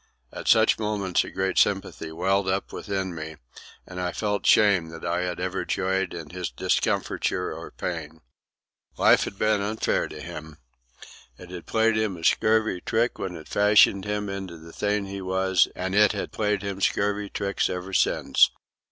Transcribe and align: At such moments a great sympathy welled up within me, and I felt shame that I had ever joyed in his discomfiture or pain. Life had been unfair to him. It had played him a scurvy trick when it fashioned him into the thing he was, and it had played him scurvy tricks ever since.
At 0.33 0.47
such 0.47 0.79
moments 0.79 1.23
a 1.23 1.29
great 1.29 1.59
sympathy 1.59 2.11
welled 2.11 2.47
up 2.47 2.73
within 2.73 3.13
me, 3.13 3.35
and 3.85 4.01
I 4.01 4.13
felt 4.13 4.47
shame 4.47 4.89
that 4.89 5.05
I 5.05 5.21
had 5.21 5.39
ever 5.39 5.63
joyed 5.63 6.15
in 6.15 6.31
his 6.31 6.49
discomfiture 6.49 7.53
or 7.53 7.69
pain. 7.69 8.21
Life 8.97 9.25
had 9.25 9.37
been 9.37 9.61
unfair 9.61 10.07
to 10.07 10.19
him. 10.19 10.57
It 11.37 11.51
had 11.51 11.67
played 11.67 11.95
him 11.97 12.17
a 12.17 12.23
scurvy 12.23 12.81
trick 12.81 13.19
when 13.19 13.35
it 13.35 13.47
fashioned 13.47 14.05
him 14.05 14.27
into 14.27 14.57
the 14.57 14.73
thing 14.73 15.05
he 15.05 15.21
was, 15.21 15.67
and 15.75 15.93
it 15.93 16.13
had 16.13 16.31
played 16.31 16.63
him 16.63 16.81
scurvy 16.81 17.29
tricks 17.29 17.69
ever 17.69 17.93
since. 17.93 18.49